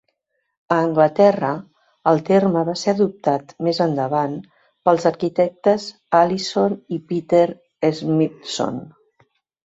[0.75, 1.49] A Anglaterra,
[2.11, 4.33] el terme va ser adoptat més endavant
[4.89, 5.85] pels arquitectes
[6.21, 7.43] Alison i Peter
[7.99, 8.81] Smithson.